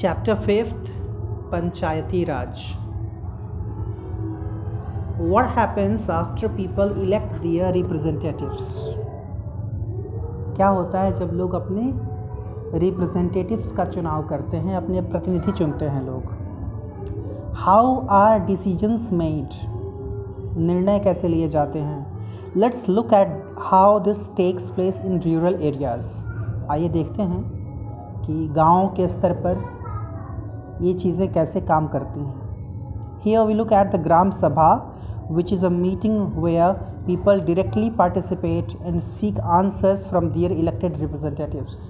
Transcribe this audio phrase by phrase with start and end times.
[0.00, 0.90] Chapter 5th
[1.50, 2.76] Panchayati Raj.
[5.32, 8.66] What happens after people elect their representatives?
[10.56, 11.80] क्या होता है जब लोग अपने
[12.78, 16.22] रिप्रेजेंटेटिव्स का चुनाव करते हैं, अपने प्रतिनिधि चुनते हैं लोग?
[17.54, 19.48] हाउ आर डिसीजंस मेड
[20.58, 22.18] निर्णय कैसे लिए जाते हैं?
[22.56, 26.24] Let's look at how this takes place in rural areas
[26.70, 27.42] आइए देखते हैं
[28.22, 29.77] कि गाँव के स्तर पर
[30.82, 34.72] ये चीज़ें कैसे काम करती हैं। We look at the gram sabha
[35.30, 36.72] which is a meeting where
[37.06, 41.88] people directly participate and seek answers from their elected representatives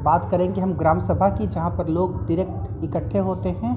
[0.00, 3.76] बात करेंगे हम ग्राम सभा की, जहाँ पर लोग डायरेक्ट इकट्ठे होते हैं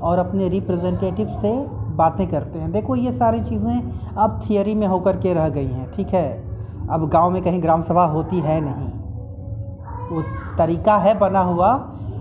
[0.00, 1.52] और अपने रिप्रेजेंटेटिव से
[1.96, 5.90] बातें करते हैं। देखो, ये सारी चीज़ें अब थियोरी में होकर के रह गई हैं,
[5.90, 6.28] ठीक है?
[6.90, 8.88] अब गाँव में कहीं ग्राम सभा होती है नहीं।
[10.10, 10.22] वो
[10.58, 11.72] तरीका है बना हुआ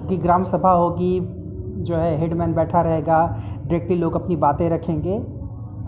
[0.10, 1.20] कि ग्राम सभा होगी
[1.88, 5.38] जो है हेडमैन बैठा रहेगा डायरेक्टली लोग अपनी बातें रखेंगे।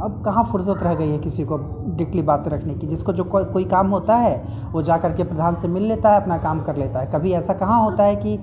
[0.02, 2.88] अब कहाँ फुर्सत रह गई है किसी को डायरेक्टली बातें रखने की?
[2.88, 6.10] जिसको जो कोई कोई काम होता है, वो जा कर के प्रधान से मिल लेता
[6.10, 8.40] है, अपना काम कर लेता है। कभी ऐसा कहाँ होता है कि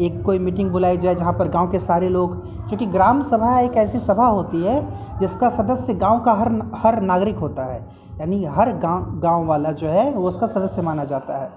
[0.00, 3.76] एक कोई मीटिंग बुलाई जाए जहाँ पर गाँव के सारे लोग, क्योंकि ग्राम सभा एक
[3.76, 7.86] ऐसी सभा होती है, जिसका सदस्य गाँव का हर हर नागरिक होता है।
[8.20, 11.50] यानी हर गाँव गाँव वाला जो है, वो उसका सदस्य माना जाता है।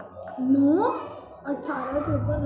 [1.48, 2.39] अठारह के ऊपर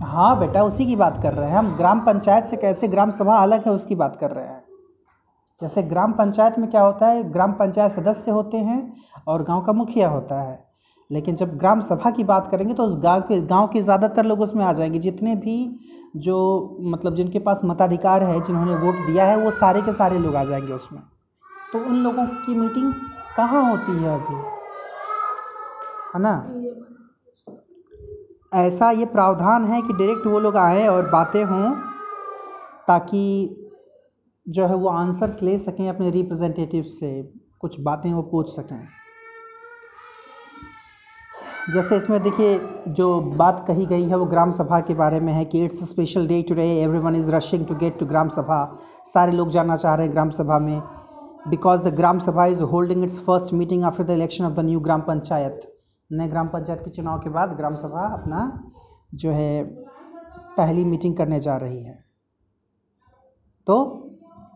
[0.00, 3.36] हाँ बेटा, उसी की बात कर रहे हैं हम। ग्राम पंचायत से कैसे ग्राम सभा
[3.36, 4.62] अलग है, उसकी बात कर रहे हैं।
[5.60, 8.92] जैसे ग्राम पंचायत में क्या होता है, ग्राम पंचायत सदस्य होते हैं
[9.28, 10.72] और गाँव का मुखिया होता है।
[11.10, 14.40] लेकिन जब ग्राम सभा की बात करेंगे तो उस गाँव के गाँव के ज़्यादातर लोग
[14.40, 15.80] उसमें आ जाएँगे। जितने भी
[16.16, 20.36] जो मतलब जिनके पास मताधिकार है, जिन्होंने वोट दिया है, वो सारे के सारे लोग
[20.36, 21.02] आ जाएँगे उसमें।
[21.72, 22.92] तो उन लोगों की मीटिंग
[23.36, 24.36] कहाँ होती है अभी?
[26.14, 26.34] है ना?
[28.52, 31.70] ऐसा ये प्रावधान है कि डायरेक्ट वो लोग आएँ और बातें हों
[32.88, 33.22] ताकि
[34.46, 37.22] जो है वो आंसर्स ले सकें अपने रिप्रेजेंटेटिव से,
[37.60, 38.88] कुछ बातें वो पूछ सकें।
[41.72, 45.44] जैसे इसमें देखिए, जो बात कही गई है वो ग्राम सभा के बारे में है
[45.44, 48.64] कि it's special day today everyone is rushing to get to gram sabha.
[49.04, 50.80] सारे लोग जाना चाह रहे हैं ग्राम सभा में।
[51.48, 54.80] Because the gram sabha is holding its first meeting after the election of the new
[54.80, 55.71] gram panchayat.
[56.12, 58.68] नए ग्राम पंचायत के चुनाव के बाद ग्राम सभा अपना
[59.14, 59.64] जो है
[60.56, 62.04] पहली मीटिंग करने जा रही है।
[63.66, 63.76] तो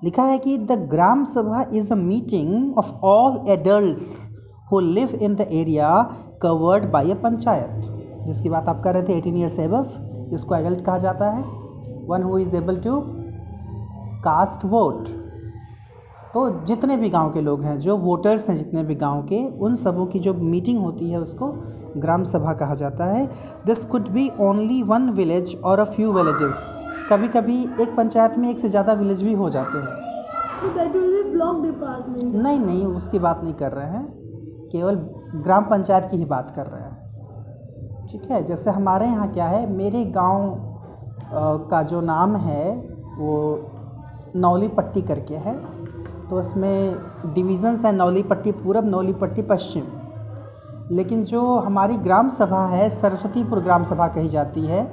[0.05, 4.29] लिखा है कि the gram sabha is a meeting of all adults
[4.73, 6.11] who live in the area
[6.43, 7.93] covered by a panchayat.
[8.27, 9.87] जिसकी बात आप कर रहे थे, एटीन ईयर्स एबव,
[10.33, 11.43] इसको एडल्ट कहा जाता है।
[12.07, 13.03] One who is able to
[14.25, 15.26] cast vote.
[16.37, 19.75] तो जितने भी गाँव के लोग हैं जो वोटर्स हैं जितने भी गाँव के उन
[19.75, 21.47] सबों की जो मीटिंग होती है उसको
[22.01, 23.25] ग्राम सभा कहा जाता है।
[23.67, 26.59] This could be only one village और अ फ्यू विलेजेस
[27.11, 29.95] कभी कभी एक पंचायत में एक से ज़्यादा विलेज भी हो जाते हैं।
[30.57, 30.73] So
[31.37, 32.35] block department.
[32.35, 34.05] नहीं नहीं उसकी बात नहीं कर रहे हैं।
[34.73, 34.95] केवल
[35.37, 39.71] ग्राम पंचायत की ही बात कर रहे हैं। ठीक है जैसे हमारे यहाँ क्या है
[39.73, 42.77] मेरे गाँव का जो नाम है
[43.17, 43.39] वो
[44.37, 45.55] नौली पट्टी करके है।
[46.31, 46.97] तो उसमें
[47.35, 49.85] डिविज़न्स हैं नौली पट्टी पूरब नौली पट्टी पश्चिम।
[50.91, 54.85] लेकिन जो हमारी ग्राम सभा है, सरस्वतीपुर ग्राम सभा कही जाती है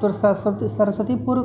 [0.00, 1.38] तो सरस्वती, सरस्वतीपुर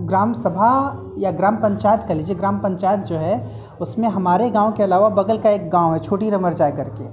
[0.00, 0.70] ग्राम सभा
[1.18, 3.44] या ग्राम पंचायत कह लीजिए, ग्राम पंचायत जो है,
[3.80, 7.04] उसमें हमारे गाँव के अलावा बगल का एक गाँव है, छोटी रमरचाय करके।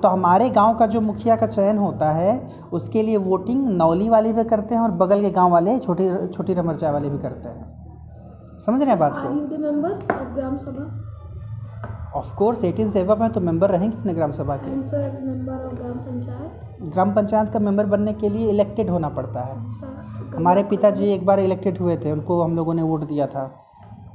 [0.00, 4.32] तो हमारे गाँव का जो मुखिया का चयन होता है, उसके लिए वोटिंग नौली वाले
[4.32, 7.63] भी करते हैं और बगल के गाँव वाले छोटी छोटी रमरचाय वाले भी करते हैं।
[8.58, 9.28] समझ रहे हैं बात को?
[9.62, 10.84] Member of Gram Sabha?
[12.16, 15.72] Of course eighteen सेवा में तो मेंबर रहेंगे ना ग्राम सभा के। Sir, member of
[15.78, 15.96] Gram
[16.82, 19.56] ग्राम पंचायत का मेंबर बनने के लिए इलेक्टेड होना पड़ता है।
[20.36, 23.44] हमारे पिताजी एक बार इलेक्टेड हुए थे उनको हम लोगों ने वोट दिया था।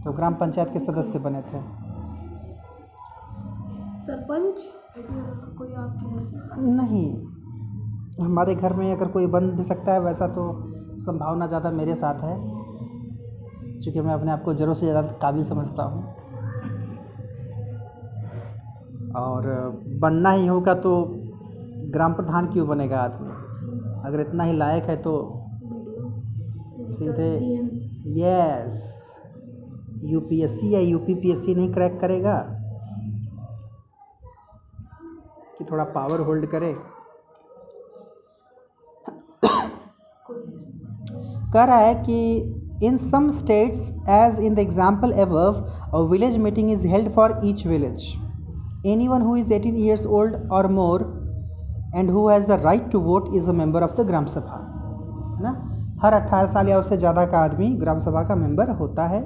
[0.04, 1.62] तो ग्राम पंचायत के सदस्य बने थे।
[4.06, 4.58] सरपंच
[5.58, 7.10] कोई आपकी नहीं।
[8.20, 10.44] हमारे घर में अगर कोई बन भी सकता है वैसा तो
[11.00, 12.36] संभावना ज़्यादा मेरे साथ है।
[13.84, 16.16] क्योंकि मैं अपने आप को ज़रूर से ज़्यादा काबिल समझता हूँ।
[19.16, 21.06] और बनना ही होगा तो
[21.94, 23.30] ग्राम प्रधान क्यों बनेगा आदमी?
[24.06, 25.46] अगर इतना ही लायक है तो
[26.90, 27.36] सीधे
[28.20, 29.06] यस
[30.04, 32.46] यूपीएससी या यूपीपीएससी नहीं क्रैक करेगा?
[35.58, 36.74] कि थोड़ा पावर होल्ड करे?
[41.54, 46.72] कह रहा है कि in some states as in the example above a village meeting
[46.72, 48.06] is held for each village
[49.08, 51.04] anyone who is eighteen years old और more
[51.96, 54.58] and who has the right to vote is a member of the gram sabha
[55.36, 55.52] है ना?
[56.04, 59.22] हर 18 साल या उससे ज़्यादा का आदमी ग्राम सभा का मेंबर होता है।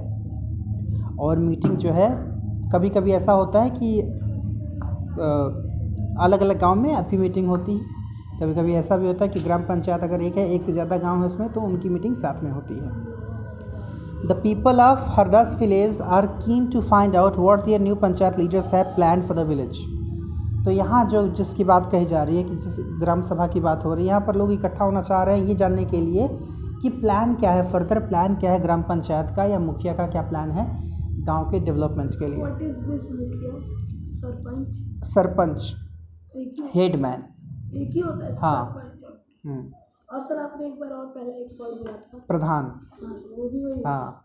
[1.19, 2.09] और मीटिंग जो है
[2.73, 3.99] कभी कभी ऐसा होता है कि
[6.19, 8.01] अलग अलग गाँव में अभी मीटिंग होती है।
[8.39, 10.97] कभी कभी ऐसा भी होता है कि ग्राम पंचायत अगर एक है, एक से ज़्यादा
[10.97, 13.12] गाँव है उसमें तो उनकी मीटिंग साथ में होती है।
[14.25, 18.73] The people of Hardas village are keen to find out what their new panchayat leaders
[18.73, 19.79] have plan for the village
[20.65, 23.85] तो यहाँ जो जिसकी बात कही जा रही है कि जिस ग्राम सभा की बात
[23.85, 26.27] हो रही है यहाँ पर लोग इकट्ठा होना चाह रहे हैं ये जानने के लिए
[26.81, 30.21] कि प्लान क्या है फर्दर प्लान क्या है ग्राम पंचायत का या मुखिया का क्या
[30.21, 30.65] प्लान है
[31.25, 32.71] गाँव के डेवलपमेंट्स के लिए।
[34.15, 34.67] सरपंच?
[35.05, 35.75] सरपंच।
[36.75, 37.23] हेडमैन
[38.41, 38.81] हाँ
[39.45, 39.82] ही।
[40.13, 42.65] और सर आपने एक बार और पहले एक वर्ड बोला था। प्रधान।
[43.03, 44.19] हाँ सर वो भी वही हाँ।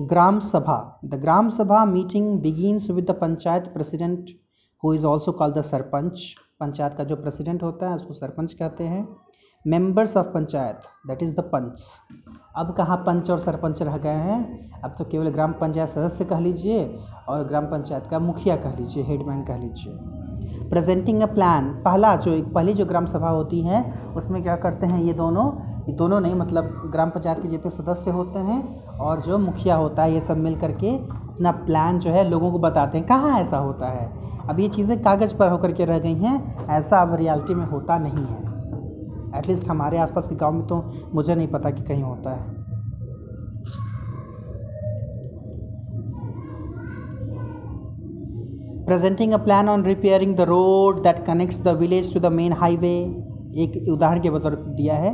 [0.00, 0.78] ग्राम sabha.
[1.04, 4.30] The gram sabha meeting begins with the panchayat president
[4.82, 8.84] who is also called the sarpanch panchayat का जो प्रेसिडेंट होता है उसको सरपंच कहते
[8.84, 9.06] हैं।
[9.64, 11.82] Members of panchayat that is the panch
[12.56, 14.80] अब कहाँ पंच और सरपंच रह गए हैं?
[14.80, 16.84] अब तो केवल ग्राम पंचायत सदस्य कह लीजिए
[17.28, 20.15] और ग्राम पंचायत का मुखिया कह लीजिए हेडमैन कह लीजिए।
[20.70, 24.86] प्रेजेंटिंग अ प्लान पहला जो एक, पहली जो ग्राम सभा होती है, उसमें क्या करते
[24.86, 25.52] हैं ये दोनों?
[25.88, 30.02] ये दोनों नहीं मतलब ग्राम पंचायत के जितने सदस्य होते हैं और जो मुखिया होता
[30.02, 33.58] है, ये सब मिल करके अपना प्लान जो है, लोगों को बताते हैं, कहाँ ऐसा
[33.58, 34.10] होता है?
[34.48, 37.98] अब ये चीज़ें कागज़ पर होकर के रह गई हैं, ऐसा अब रियलिटी में होता
[37.98, 38.56] नहीं है।
[39.38, 40.84] एटलीस्ट हमारे आसपास के गाँव में तो
[41.14, 42.55] मुझे नहीं पता कि कहीं होता है।
[48.86, 52.92] Presenting a plan on repairing the road that connects the village to the main highway
[53.62, 55.10] एक उदाहरण के बतौर दिया है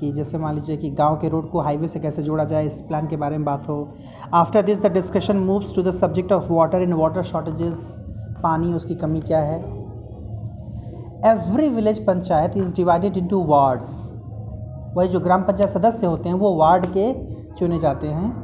[0.00, 2.80] कि जैसे मान लीजिए कि गाँव के रोड को हाईवे से कैसे जोड़ा जाए, इस
[2.80, 3.76] प्लान के बारे में बात हो।
[4.34, 7.96] After this the discussion moves to the subject of water in water shortages
[8.42, 9.60] पानी, उसकी कमी क्या है?
[11.26, 13.94] Every village panchayat is divided into wards
[14.96, 17.12] वही जो ग्राम पंचायत सदस्य होते हैं, वो वार्ड के
[17.54, 18.36] चुने जाते हैं।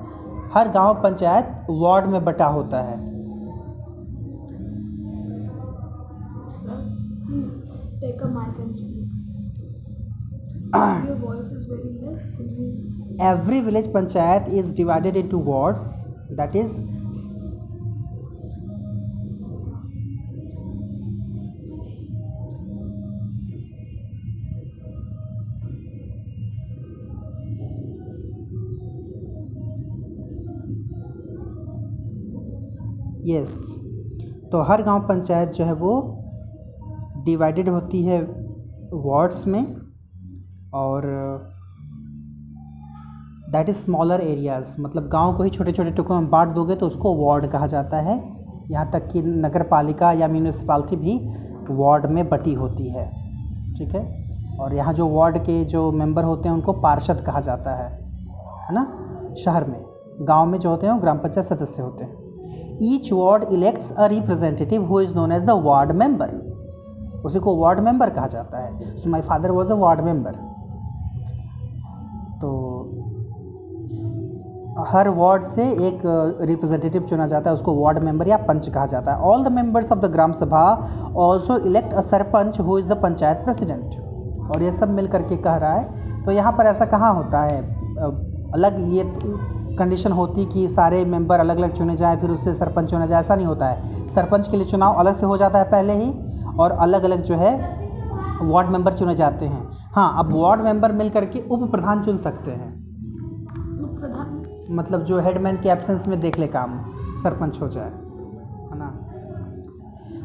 [0.55, 3.10] हर गाँव पंचायत वार्ड में बटा होता है।
[13.20, 16.82] Every village panchayat is divided into wards that is
[33.25, 33.52] yes
[34.52, 35.93] तो हर गाँव पंचायत जो है वो
[37.25, 38.20] डिवाइडेड होती है
[38.93, 39.62] वार्ड्स में
[40.75, 41.02] और
[43.52, 46.87] दैट इज़ स्मॉलर एरियाज़ मतलब गाँव को ही छोटे छोटे टुकड़ों में बांट दोगे तो
[46.87, 48.17] उसको वार्ड कहा जाता है।
[48.70, 51.19] यहाँ तक कि नगर पालिका या म्यूनिसपालिटी भी
[51.70, 53.06] वार्ड में बटी होती है।
[53.75, 54.05] ठीक है?
[54.61, 57.90] और यहाँ जो वार्ड के जो मेंबर होते हैं, उनको पार्षद कहा जाता है।
[58.61, 58.84] है ना?
[59.38, 59.84] शहर में।
[60.20, 64.06] गाँव में जो होते हैं, वो ग्राम पंचायत सदस्य होते हैं। Each ward elects a
[64.06, 66.31] representative who is known as the ward member
[67.25, 70.50] उसी को वार्ड मेंबर कहा जाता है। So my father was a ward member
[74.87, 76.03] her ward से एक
[76.41, 79.93] रिप्रेजेंटेटिव चुना जाता है, उसको वार्ड मेंबर या पंच कहा जाता है। All the members
[79.93, 80.62] of the gram sabha
[81.17, 85.57] also elect a sarpanch who is the panchayat president और ये सब मिल करके कह
[85.57, 87.61] रहा है। तो यहाँ पर ऐसा कहाँ होता है?
[88.54, 89.04] अलग ये
[89.78, 93.37] कंडीशन होती कि सारे मेंबर अलग अलग चुने जाए, फिर उससे सरपंच चुना जाए, ऐसा
[93.37, 96.12] नहीं होता है। सरपंच के लिए चुनाव अलग से हो जाता है पहले ही,
[96.59, 97.57] और अलग अलग जो है,
[98.43, 102.50] वार्ड मेंबर चुने जाते हैं। हाँ अब वार्ड मेंबर मिल करके उप प्रधान चुन सकते
[102.50, 102.79] हैं।
[104.71, 106.79] मतलब जो हेडमैन के एब्सेंस में देख ले काम,
[107.23, 107.91] सरपंच हो जाए,
[108.71, 108.89] है ना?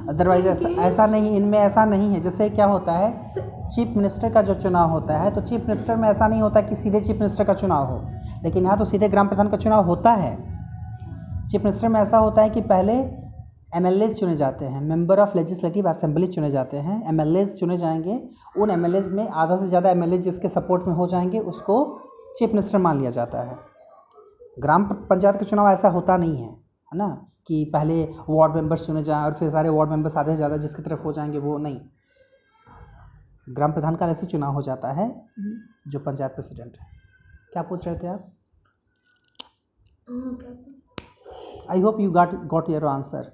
[0.09, 3.29] अदरवाइज़ ऐसा ऐसा नहीं, इनमें ऐसा नहीं है। जैसे क्या होता है
[3.67, 6.75] चीफ मिनिस्टर का जो चुनाव होता है तो चीफ मिनिस्टर में ऐसा नहीं होता कि
[6.75, 8.01] सीधे चीफ मिनिस्टर का चुनाव हो।
[8.43, 10.35] लेकिन यहाँ तो सीधे ग्राम प्रधान का चुनाव होता है।
[11.47, 12.93] चीफ मिनिस्टर में ऐसा होता है कि पहले
[13.73, 18.21] एम चुने जाते हैं मेंबर ऑफ़ लेजिस्लेटिव असेंबली चुने जाते हैं। एम चुने जाएँगे,
[18.57, 22.01] उन एम में आधा से ज़्यादा एम जिसके सपोर्ट में हो जाएँगे, उसको
[22.37, 23.57] चीफ मिनिस्टर मान लिया जाता है।
[24.57, 27.07] ग्राम पंचायत का चुनाव ऐसा होता नहीं है है ना?
[27.47, 30.83] कि पहले वार्ड मेंबर्स चुने जाएँ और फिर सारे वार्ड मेंबर्स आधे से ज़्यादा जिसकी
[30.83, 31.79] तरफ़ हो जाएँगे वो नहीं।
[33.47, 35.09] ग्राम प्रधान का ऐसे चुनाव हो जाता है
[35.87, 36.87] जो पंचायत प्रेसिडेंट है।
[37.53, 38.25] क्या पूछ रहे थे आप?
[41.69, 43.31] I hope you got got your answer?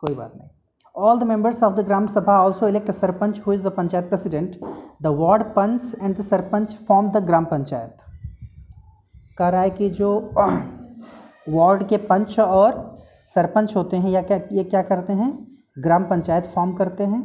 [0.00, 0.48] कोई बात नहीं।
[0.94, 4.58] All the members of the gram sabha also elect sarpanch who is the panchayat president
[5.02, 8.05] the ward panch and the sarpanch form the gram panchayat
[9.38, 10.10] कह रहा है कि जो
[11.48, 15.46] ward के पंच और सरपंच होते हैं या क्या, ये क्या करते हैं?
[15.78, 17.22] ग्राम पंचायत फॉर्म करते हैं।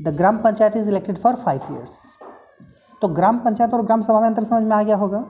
[0.00, 1.98] The gram panchayat is elected for five years
[3.02, 5.24] तो ग्राम पंचायत और ग्राम सभा में अंतर समझ में आ गया होगा।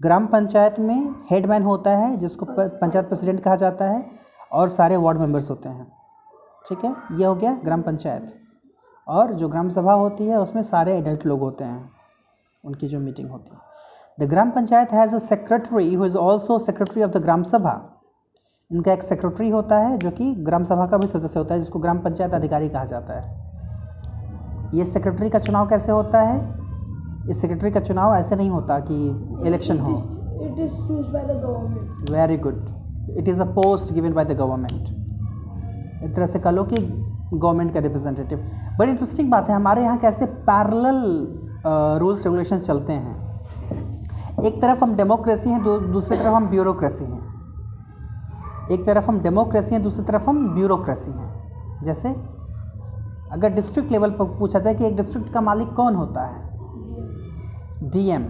[0.00, 4.10] ग्राम पंचायत में हेडमैन होता है, जिसको पंचायत प्रेसिडेंट कहा जाता है,
[4.52, 5.92] और सारे वार्ड मेंबर्स होते हैं।
[6.68, 6.94] ठीक है?
[7.12, 8.34] ये हो गया ग्राम पंचायत।
[9.08, 11.90] और जो ग्राम सभा होती है, उसमें सारे एडल्ट लोग होते हैं।
[12.64, 13.69] उनकी जो मीटिंग होती है।
[14.18, 17.74] The gram panchayat has a secretary who is also secretary of the gram sabha
[18.70, 21.78] इनका एक सेक्रेटरी होता है जो कि ग्राम सभा का भी सदस्य होता है जिसको
[21.78, 23.38] ग्राम पंचायत अधिकारी कहा जाता है।
[24.74, 26.36] ये सेक्रेटरी का चुनाव कैसे होता है?
[27.30, 28.98] इस सेक्रेटरी का चुनाव ऐसे नहीं होता कि
[29.46, 29.94] इलेक्शन हो।
[30.40, 32.10] It is choose by the government.
[32.10, 36.64] Very good it is a post given by the government एक तरह से कह लो
[36.64, 38.44] कि गवर्नमेंट का रिप्रेजेंटेटिव
[38.78, 41.02] बड़ी इंटरेस्टिंग बात है हमारे यहाँ कैसे पैरल
[42.00, 43.29] रूल्स रेगुलेशन चलते हैं।
[44.44, 47.30] एक तरफ़ हम डेमोक्रेसी हैं दूसरी तरफ़ हम ब्यूरोक्रेसी हैं।
[48.70, 52.16] एक तरफ़ हम डेमोक्रेसी हैं, दूसरी तरफ़ हम ब्यूरोक्रेसी हैं। जैसे,
[53.32, 56.60] अगर डिस्ट्रिक्ट लेवल पर पूछा जाए कि एक डिस्ट्रिक्ट का मालिक कौन होता है?
[57.82, 58.26] डीएम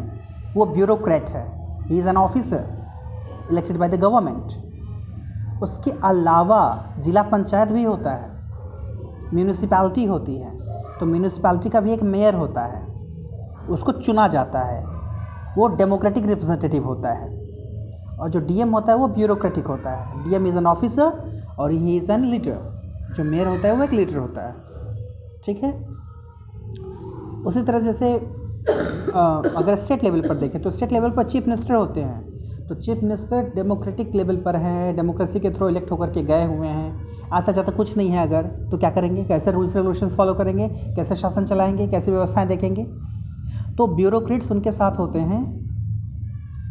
[0.54, 2.90] वो ब्यूरोक्रेट है। He is an officer
[3.50, 4.48] elected by the government
[5.62, 8.30] उसके अलावा जिला पंचायत भी होता है।
[9.34, 10.58] म्यूनिसिपैलिटी होती है।
[11.00, 12.86] तो म्यूनिसपैलिटी का भी एक मेयर होता है।
[13.68, 14.99] उसको चुना जाता है।
[15.58, 17.28] वो डेमोक्रेटिक रिप्रेजेंटेटिव होता है।
[18.20, 21.12] और जो डीएम होता है, वो ब्यूरोक्रेटिक होता है। डीएम इज़ एन ऑफिसर
[21.58, 24.54] और ही इज़ एन लीडर जो मेयर होता है, वो एक लीडर होता है।
[25.44, 25.72] ठीक है?
[27.46, 28.14] उसी तरह जैसे
[29.56, 33.02] अगर स्टेट लेवल पर देखें तो स्टेट लेवल पर चीफ मिनिस्टर होते हैं। तो चीफ
[33.02, 37.52] मिनिस्टर डेमोक्रेटिक लेवल पर हैं डेमोक्रेसी के थ्रू इलेक्ट होकर के गए हुए हैं। आता
[37.52, 39.24] जाता कुछ नहीं है अगर तो क्या करेंगे?
[39.24, 40.68] कैसे रूल्स रेगुलेशंस फॉलो करेंगे?
[40.96, 41.86] कैसे शासन चलाएँगे?
[41.88, 42.86] कैसे व्यवस्थाएँ देखेंगे?
[43.80, 45.42] तो ब्यूरोक्रेट्स उनके साथ होते हैं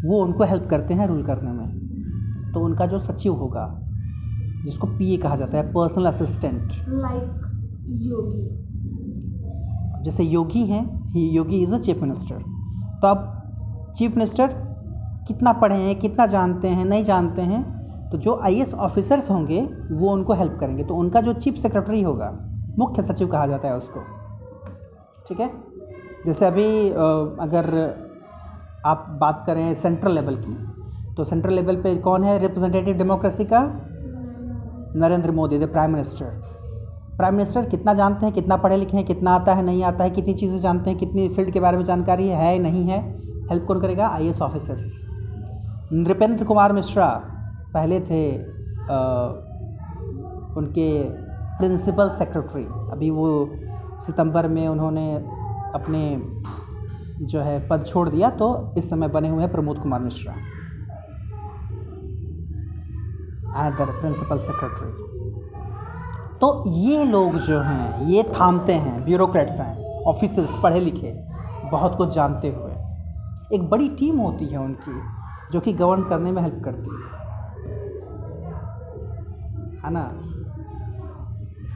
[0.06, 3.64] वो उनको हेल्प करते हैं रूल करने में। तो उनका जो सचिव होगा
[4.66, 7.32] जिसको पीए कहा जाता है पर्सनल असिस्टेंट लाइक
[8.04, 8.44] yogi.
[10.04, 12.36] जैसे योगी हैं ही योगी इज़ अ चीफ मिनिस्टर
[13.02, 14.48] तो अब चीफ मिनिस्टर
[15.28, 17.64] कितना पढ़े हैं कितना जानते हैं नहीं जानते हैं
[18.10, 19.62] तो जो आई ऑफिसर्स होंगे
[19.92, 22.30] वो उनको हेल्प करेंगे। तो उनका जो चीफ सेक्रेटरी होगा
[22.80, 24.00] मुख्य सचिव कहा जाता है उसको।
[25.28, 25.69] ठीक है?
[26.26, 26.90] जैसे अभी
[27.42, 27.66] अगर
[28.86, 30.56] आप बात करें सेंट्रल लेवल की
[31.16, 33.62] तो सेंट्रल लेवल पे कौन है रिप्रेजेंटेटिव डेमोक्रेसी का?
[34.96, 36.26] Narendra Modi the prime minister.
[37.18, 40.10] Prime minister कितना जानते हैं कितना पढ़े लिखे हैं कितना आता है नहीं आता है
[40.10, 43.00] कितनी चीज़ें जानते हैं कितनी फ़ील्ड के बारे में जानकारी है, नहीं है
[43.50, 44.08] हेल्प कौन करेगा?
[44.08, 45.02] IAS officers.
[45.94, 47.10] नृपेंद्र कुमार मिश्रा
[47.74, 48.98] पहले थे अ,
[50.58, 50.90] उनके
[51.58, 53.28] प्रिंसिपल सेक्रेटरी। अभी वो
[54.02, 55.06] सितंबर में उन्होंने
[55.76, 56.22] अपने
[57.26, 60.34] जो है पद छोड़ दिया तो इस समय बने हुए हैं Pramod Kumar Mishra.
[63.56, 65.10] Other principal secretary.
[66.42, 71.28] तो ये लोग जो हैं, ये थामते हैं, ब्यूरोक्रेट्स हैं, ऑफिसर्स, पढ़े लिखे,
[71.72, 72.72] बहुत कुछ जानते हुए।
[73.54, 75.02] एक बड़ी टीम होती है उनकी,
[75.52, 77.20] जो कि गवर्न करने में हेल्प करती है।
[79.86, 80.12] है ना?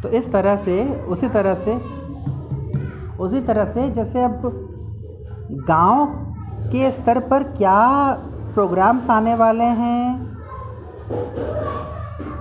[0.02, 2.03] तो इस तरह से, उसी तरह से
[3.24, 4.42] उसी तरह से जैसे अब
[5.68, 6.06] गाँव
[6.72, 7.80] के स्तर पर क्या
[8.54, 10.34] प्रोग्राम्स आने वाले हैं?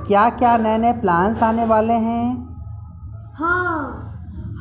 [0.06, 2.26] क्या क्या नए नए प्लान्स आने वाले हैं?
[3.34, 3.78] हाँ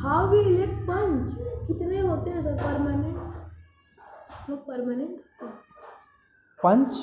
[0.02, 1.34] हाउ वी इलेक्ट पंच
[1.66, 2.54] कितने होते हैं सर?
[2.54, 3.16] परमानेंट
[4.50, 5.52] लोग परमानेंट होते हैं।
[6.60, 6.94] पंच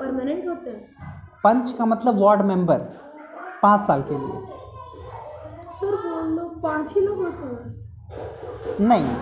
[0.00, 0.84] परमानेंट होते हैं।
[1.44, 2.78] पंच का मतलब वार्ड मेंबर
[3.62, 4.40] पाँच साल के लिए।
[5.80, 7.88] सर वो लोग पाँच ही लोग होते हैं बस।
[8.80, 9.14] नहीं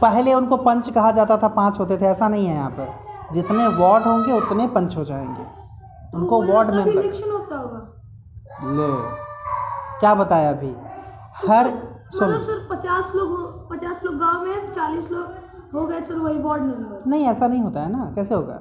[0.00, 2.88] पहले उनको पंच कहा जाता था पाँच होते थे ऐसा नहीं है यहाँ पर।
[3.32, 5.44] जितने वार्ड होंगे उतने पंच हो जाएँगे।
[6.14, 7.02] उनको वार्ड मेंबर।
[8.72, 8.90] ले
[10.00, 10.74] क्या बताया अभी?
[11.48, 11.70] हर
[12.12, 16.38] सुन। मतलब सर पचास लोग पचास लोग गाँव में चालीस लोग हो गए सर वही
[16.42, 18.60] वार्ड मेंबर। नहीं ऐसा नहीं होता है ना कैसे होगा?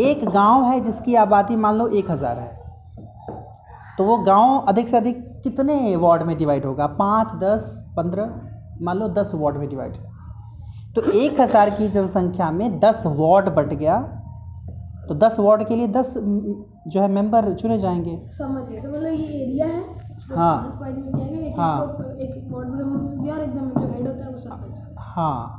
[0.00, 2.61] एक गाँव है जिसकी आबादी मान लो एक हज़ार है।
[3.98, 6.86] तो वो गाँव अधिक से अधिक कितने वार्ड में डिवाइड होगा?
[6.98, 7.64] पाँच दस
[7.96, 8.40] पंद्रह?
[8.82, 9.96] मान लो दस वार्ड में डिवाइड
[10.96, 13.98] तो एक हज़ार की जनसंख्या में दस वार्ड बट गया।
[15.08, 19.42] तो दस वार्ड के लिए दस जो है मेंबर चुने जाएँगे। समझ गए मतलब ये
[19.42, 19.80] एरिया है
[20.30, 20.90] हाँ। में
[21.40, 21.76] एक हाँ।
[22.16, 22.68] एक वार्ड
[23.40, 25.58] एकदम जो हेड होता है वो सरपंच हाँ।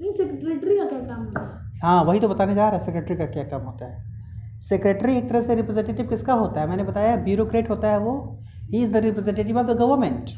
[0.00, 1.80] नहीं सेक्रेटरी का क्या काम होता है?
[1.82, 4.11] हाँ वही तो बताने जा रहा है सेक्रेटरी का क्या काम होता है?
[4.68, 6.68] सेक्रेटरी एक तरह से रिप्रेजेंटेटिव किसका होता है?
[6.68, 8.38] मैंने बताया ब्यूरोक्रेट होता है वो।
[8.70, 10.30] He is the representative of the government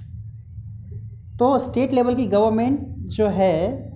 [1.39, 2.79] तो स्टेट लेवल की गवर्नमेंट
[3.09, 3.91] जो है,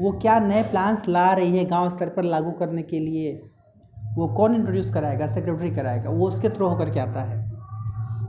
[0.00, 3.32] वो क्या नए प्लान्स ला रही है गाँव स्तर पर लागू करने के लिए?
[4.14, 5.26] वो कौन इंट्रोड्यूस कराएगा?
[5.26, 7.50] सेक्रेटरी कराएगा। वो उसके थ्रू होकर के आता है।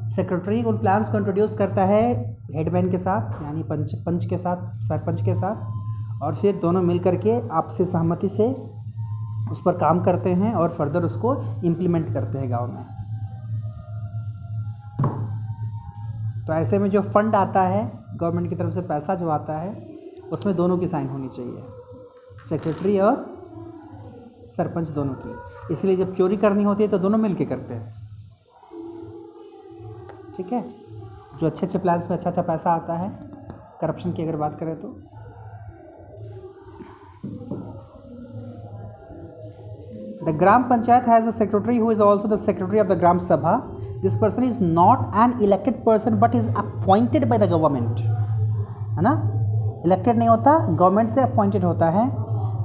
[0.09, 4.57] सेक्रेटरी उन प्लान्स को इंट्रोड्यूस करता है हेडमैन के साथ, यानी पंच पंच के साथ,
[4.57, 8.55] सरपंच के साथ, और फिर दोनों मिल करके आपसे सहमति से
[9.51, 12.85] उस पर काम करते हैं और फर्दर उसको इम्प्लीमेंट करते हैं गाँव में।
[16.47, 19.95] तो ऐसे में जो फंड आता है गवर्नमेंट की तरफ़ से पैसा जो आता है,
[20.31, 21.63] उसमें दोनों की साइन होनी चाहिए।
[22.49, 23.25] सेक्रेटरी और
[24.51, 25.35] सरपंच दोनों की।
[25.73, 27.93] इसलिए जब चोरी करनी होती है तो दोनों मिल के करते हैं।
[30.35, 30.73] ठीक है?
[31.39, 33.09] जो अच्छे अच्छे प्लान्स में अच्छा अच्छा पैसा आता है
[33.81, 35.10] करप्शन की अगर बात करें तो।
[40.23, 43.53] The Gram Panchayat has a secretary who is also the secretary of the Gram Sabha.
[44.03, 48.01] This person is not an elected person but is appointed by the government.
[48.97, 49.13] है ना?
[49.85, 52.05] इलेक्टेड नहीं होता गवर्नमेंट से अपॉइंटेड होता है।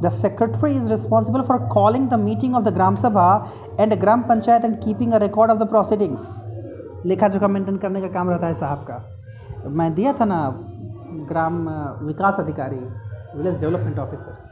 [0.03, 3.29] The secretary is responsible for calling the meeting of the gram sabha
[3.81, 6.27] and gram panchayat and keeping a record of the proceedings
[7.07, 10.43] लेखा जोखा maintain करने का काम रहता है साहब का। मैं दिया था ना
[11.31, 11.69] ग्राम
[12.07, 12.83] विकास अधिकारी
[13.37, 14.45] विलेज डेवलपमेंट ऑफिसर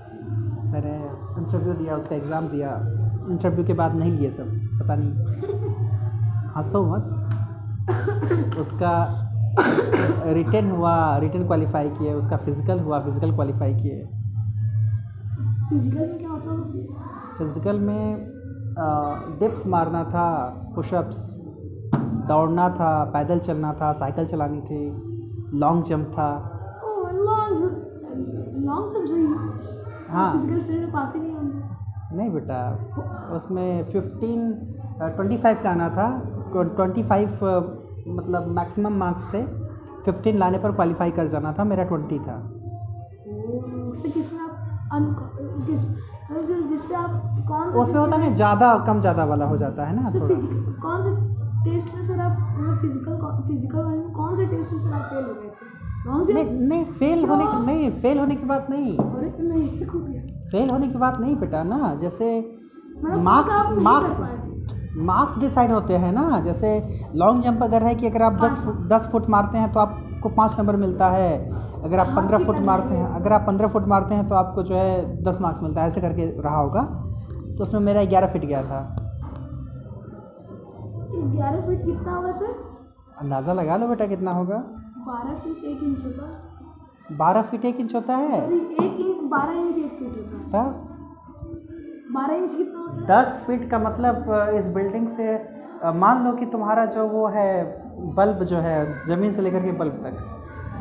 [0.73, 0.95] मैंने
[1.39, 2.71] इंटरव्यू दिया, उसका एग्ज़ाम दिया।
[3.31, 4.47] इंटरव्यू के बाद नहीं लिए सब
[4.81, 5.13] पता नहीं।
[6.57, 7.05] हंसो मत।
[8.61, 8.95] उसका
[10.35, 14.05] रिटर्न हुआ रिटर्न क्वालिफाई किए उसका फ़िज़िकल हुआ फ़िज़िकल क्वालिफाई किए।
[15.69, 16.57] फ़िज़िकल में क्या होता है
[17.39, 18.05] फ़िज़िकल में
[19.41, 20.27] डिप्स मारना था
[20.75, 21.21] पुशअप्स
[22.29, 24.83] दौड़ना था पैदल चलना था साइकिल चलानी थी
[25.59, 26.31] लॉन्ग जंप था।
[26.85, 27.55] ओह लॉन्ग
[28.91, 29.25] सही।
[30.11, 31.21] हाँ। फ़िज़िकल स्टडी में पास ही
[32.15, 32.59] नहीं बेटा
[33.37, 34.41] उसमें फिफ्टीन
[35.01, 36.09] ट्वेंटी फाइव का आना था
[36.55, 37.29] ट्वेंटी फाइव
[38.17, 39.43] मतलब मैक्सिमम मार्क्स थे
[40.05, 42.37] फिफ्टीन लाने पर क्वालिफाई कर जाना था मेरा ट्वेंटी था।
[47.81, 50.35] उसमें होता नहीं ज़्यादा कम ज़्यादा वाला हो जाता है ना थोड़ा।
[50.83, 51.11] कौन से
[51.65, 53.15] टेस्ट में सर आप मतलब फ़िज़िकल
[53.49, 55.67] फ़िज़िकल वाले में कौन से टेस्ट में सर आप फेल हो गए थे?
[56.07, 58.97] नहीं नहीं फेल होने की नहीं फेल होने की बात नहीं।
[60.51, 62.27] फेल होने की बात नहीं बेटा ना जैसे
[63.21, 64.21] मार्क्स मार्क्स
[65.03, 66.69] मार्क्स डिसाइड होते हैं ना जैसे
[67.15, 70.29] लॉन्ग जंप अगर है कि अगर आप दस फुट दस फुट मारते हैं तो आपको
[70.31, 71.33] पाँच नंबर मिलता है।
[71.83, 74.75] अगर आप पंद्रह फुट मारते हैं अगर आप पंद्रह फुट मारते हैं तो आपको जो
[74.75, 76.83] है दस मार्क्स मिलता है ऐसे करके रहा होगा।
[77.57, 78.81] तो उसमें मेरा ग्यारह फिट गया था।
[81.27, 82.55] ग्यारह फिट कितना होगा सर?
[83.21, 84.63] अंदाज़ा लगा लो बेटा कितना होगा।
[85.07, 88.41] बारह फीट एक इंच होता। है बारह फीट एक इंच होता है?
[88.41, 90.69] सॉरी एक इंच बारह इंच एक फीट होता है।
[92.15, 93.07] बारह इंच कितना होता है?
[93.09, 95.35] दस फीट का मतलब इस बिल्डिंग से
[95.97, 97.51] मान लो कि तुम्हारा जो वो है
[98.17, 100.15] बल्ब जो है ज़मीन से लेकर के बल्ब तक।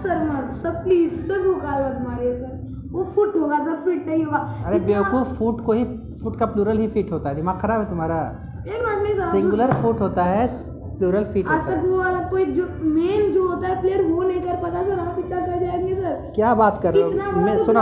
[0.04, 4.24] सर मत सर प्लीज़ सर भूकाल मत मारिए सर। वो फुट होगा सर फिट नहीं
[4.24, 5.84] होगा। अरे बेवकूफ़ फुट को ही
[6.24, 8.20] फुट का प्लूरल ही फिट होता है दिमाग खराब है तुम्हारा।
[8.68, 10.48] एक मिनट नहीं सर सिंगुलर फुट होता है
[11.04, 12.66] प्लूरल फिट आज तक वो वाला कोई जो
[12.98, 16.32] मेन जो होता है प्लेयर वो नहीं कर पाता सर आप इतना कर जाएँगे सर।
[16.36, 17.40] क्या बात कर रहे हो?
[17.40, 17.82] मैं तो सुनो।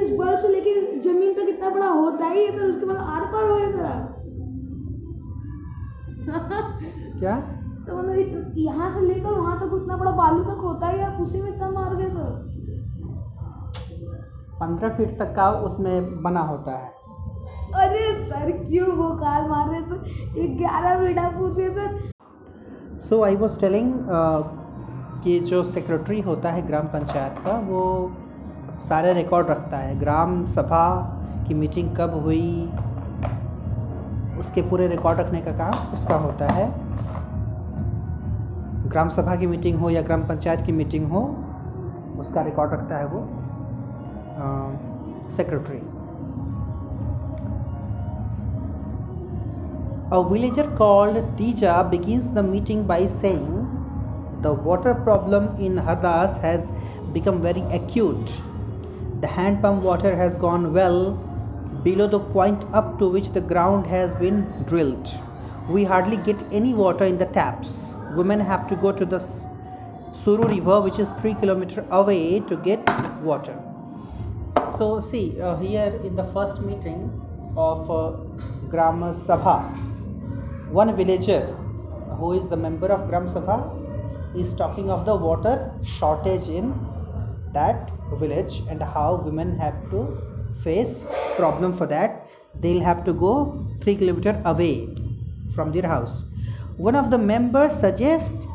[0.00, 3.26] इस बल्ब से लेके ज़मीन तक इतना बड़ा होता ही है सर उसके बाद आर
[3.34, 4.14] पार हो गए सर आप।
[7.20, 7.36] क्या?
[7.84, 11.42] सर मतलब यहाँ से लेकर वहाँ तक उतना बड़ा बालू तक होता है आप उसी
[11.42, 12.44] में इतना मार गए सर।
[14.60, 16.94] पंद्रह फीट तक का उसमें बना होता है।
[17.80, 20.54] अरे सर क्यों वो काल मार रहे सर?
[20.58, 21.95] ग्यारह मिनट आप पूछ रहे sir
[23.00, 23.92] so I was telling
[25.24, 28.12] कि जो सेक्रेटरी होता है ग्राम पंचायत का, वो
[28.80, 30.86] सारे रिकॉर्ड रखता है। ग्राम सभा
[31.48, 32.70] की मीटिंग कब हुई,
[34.38, 36.68] उसके पूरे रिकॉर्ड रखने का काम उसका होता है।
[38.90, 41.22] ग्राम सभा की मीटिंग हो या ग्राम पंचायत की मीटिंग हो,
[42.18, 43.20] उसका रिकॉर्ड रखता है वो
[45.30, 45.80] secretary
[50.08, 53.66] A villager called Tija begins the meeting by saying,
[54.40, 56.70] The water problem in Hardas has
[57.12, 58.32] become very acute.
[59.20, 61.14] The hand pump water has gone well
[61.82, 65.12] below the point up to which the ground has been drilled.
[65.68, 67.94] We hardly get any water in the taps.
[68.12, 69.18] Women have to go to the
[70.12, 72.88] Suru river, which is 3 kilometer away, to get
[73.22, 73.60] water.
[74.78, 77.10] So, see, uh, here in the first meeting
[77.56, 78.10] of uh,
[78.68, 79.95] Gram Sabha,
[80.70, 81.46] one villager
[82.18, 83.58] who is the member of Gram Sabha
[84.34, 86.74] is talking of the water shortage in
[87.52, 90.18] that village and how women have to
[90.62, 91.04] face
[91.36, 92.28] problem for that.
[92.60, 94.88] They'll have to go 3 kilometer away
[95.54, 96.24] from their house.
[96.76, 98.46] One of the members suggests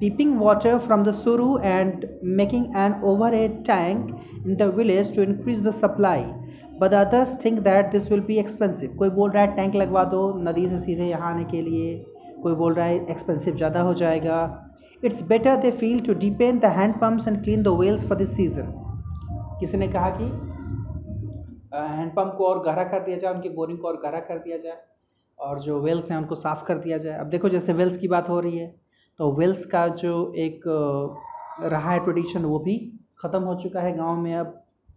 [0.00, 4.10] peeping water from the suru and making an overhead tank
[4.44, 6.34] in the village to increase the supply
[6.82, 10.22] but others think that this will be expensive कोई बोल रहा है tank लगवा दो,
[10.40, 11.94] नदी से सीधे यहाँ आने के लिए।
[12.42, 14.38] कोई बोल रहा है एक्सपेंसिव ज़्यादा हो जाएगा।
[15.02, 18.36] It's better they feel to depend the hand pumps and clean the wells for this
[18.36, 18.72] season
[19.60, 20.24] किसी ने कहा कि
[21.74, 24.76] हैंडपम्प को और गहरा कर दिया जाए, उनकी बोरिंग को और गहरा कर दिया जाए,
[25.38, 28.28] और जो वेल्स हैं उनको साफ़ कर दिया जाए। अब देखो जैसे वेल्स की बात
[28.28, 28.66] हो रही है
[29.18, 30.60] तो वेल्स का जो एक
[31.62, 32.76] रहा है ट्रेडिशन वो भी
[33.20, 34.54] ख़त्म हो चुका है गाँव में। अब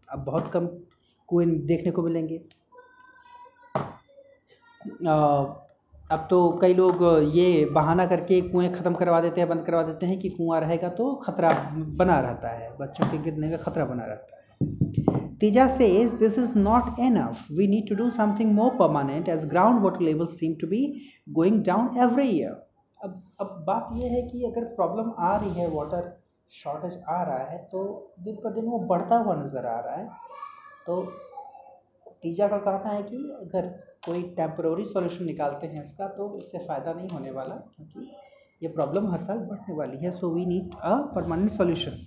[0.10, 0.68] अब बहुत कम
[1.30, 2.38] कुएँ देखने को मिलेंगे
[6.12, 10.06] अब तो कई लोग ये बहाना करके कुएँ ख़त्म करवा देते हैं, बंद करवा देते
[10.06, 11.50] हैं कि कुआँ रहेगा तो ख़तरा
[12.00, 14.44] बना रहता है, बच्चों के गिरने का ख़तरा बना रहता है
[15.40, 17.40] Tija says, this is not enough.
[17.50, 21.98] We need to do something more permanent as groundwater levels seem to be going down
[21.98, 22.54] every year.
[23.00, 26.08] अब अब बात यह है कि अगर प्रॉब्लम आ रही है वाटर
[26.52, 27.82] शॉर्टेज आ रहा है तो
[28.24, 30.08] दिन पर दिन वो बढ़ता हुआ नज़र आ रहा है
[30.86, 31.02] तो
[32.24, 33.68] टीजा का कहना है कि अगर
[34.06, 38.12] कोई टेम्प्रोरी सॉल्यूशन निकालते हैं इसका तो इससे फ़ायदा नहीं होने वाला, क्योंकि
[38.62, 41.98] ये प्रॉब्लम हर साल बढ़ने वाली है so we need a permanent solution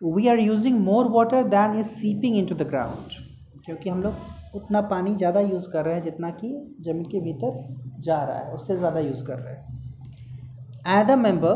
[0.00, 3.12] we are using more water than is seeping into the ground
[3.64, 6.48] क्योंकि हम लोग उतना पानी ज़्यादा यूज़ कर रहे हैं जितना कि
[6.80, 7.64] ज़मीन के भीतर
[8.00, 11.54] जा रहा है, उससे ज़्यादा यूज़ कर रहे हैं। एद a member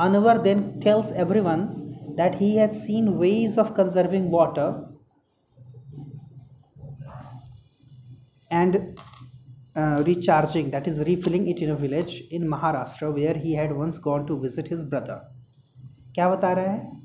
[0.00, 1.66] Anwar then tells everyone
[2.18, 4.86] that he has seen ways of conserving water
[8.50, 8.98] and
[9.76, 13.98] uh, recharging that is refilling it in a village in maharashtra where he had once
[13.98, 15.18] gone to visit his brother
[16.14, 16.96] क्या बता रहा है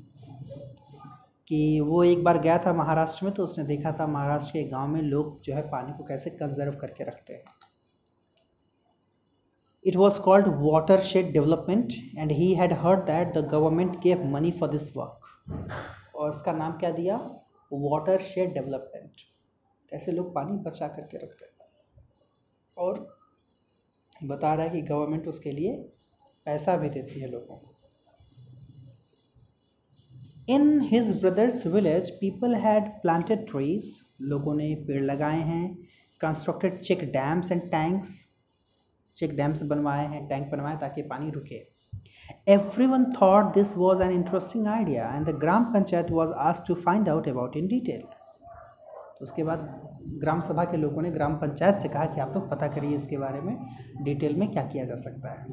[1.48, 4.88] कि वो एक बार गया था महाराष्ट्र में तो उसने देखा था महाराष्ट्र के गाँव
[4.88, 7.53] में लोग जो है पानी को कैसे कंजर्व करके रखते हैं
[9.84, 10.46] was called
[11.00, 16.30] watershed development and he had heard that the government gave money for this work और
[16.30, 17.16] इसका नाम क्या दिया?
[17.72, 19.20] वाटर शेड डेवलपमेंट
[19.90, 21.68] कैसे लोग पानी बचा करके रख रहे हैं।
[22.76, 23.18] और
[24.24, 25.74] बता रहा है कि गवर्नमेंट उसके लिए
[26.44, 27.74] पैसा भी देती है लोगों को।
[30.48, 35.76] In his brother's village people had planted trees लोगों ने पेड़ लगाए हैं
[36.20, 38.33] constructed check dams and tanks
[39.16, 41.62] check dams बनवाए हैं टैंक बनवाए ताकि पानी रुके।
[42.86, 47.08] Everyone thought this was an interesting idea and the gram panchayat was आज to find
[47.08, 48.02] out about in detail
[49.22, 49.68] उसके बाद
[50.20, 53.18] ग्राम सभा के लोगों ने ग्राम पंचायत से कहा कि आप लोग पता करिए इसके
[53.18, 53.56] बारे में
[54.02, 55.46] डिटेल में क्या किया जा सकता है।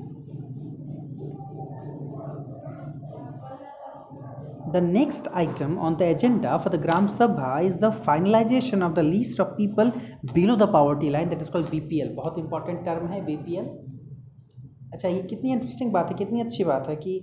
[4.73, 9.03] The next item on the agenda for the Gram Sabha is the finalization of the
[9.03, 9.91] list of people
[10.33, 12.13] below the poverty line, that is called BPL.
[12.15, 13.67] बहुत इंपॉर्टेंट टर्म है BPL.
[14.93, 17.19] अच्छा ये कितनी इंटरेस्टिंग बात है, कितनी अच्छी बात है कि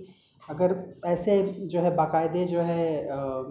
[0.49, 0.75] अगर
[1.07, 2.85] ऐसे जो है बाकायदे जो है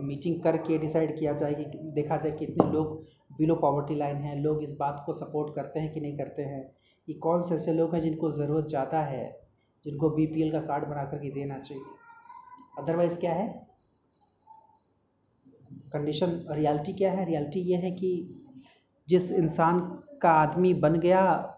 [0.06, 1.64] मीटिंग करके डिसाइड किया जाए कि
[1.96, 2.96] देखा जाए कितने लोग
[3.38, 6.62] बिलो पॉवर्टी लाइन हैं, लोग इस बात को सपोर्ट करते हैं कि नहीं करते हैं
[7.08, 9.24] कि कौन से ऐसे लोग हैं जिनको ज़रूरत ज़्यादा है,
[9.84, 11.82] जिनको बीपीएल का कार्ड बना करके देना चाहिए
[12.78, 13.46] अदरवाइज़ क्या है
[15.92, 17.24] कंडीशन रियलिटी क्या है?
[17.24, 18.44] रियलिटी ये है कि
[19.08, 19.80] जिस इंसान
[20.22, 21.54] का आदमी बन गया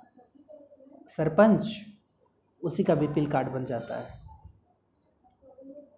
[1.08, 1.80] सरपंच,
[2.62, 4.18] उसी का बीपीएल कार्ड बन जाता है।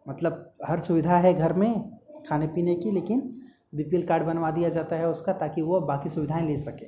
[0.08, 1.98] मतलब हर सुविधा है घर में,
[2.28, 3.20] खाने पीने की, लेकिन
[3.74, 6.86] बीपीएल कार्ड बनवा दिया जाता है उसका ताकि वो बाकी सुविधाएँ ले सके।